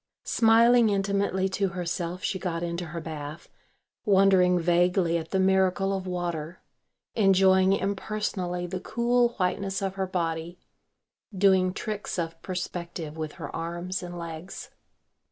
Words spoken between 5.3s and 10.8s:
miracle of water, enjoying impersonally the cool whiteness of her body,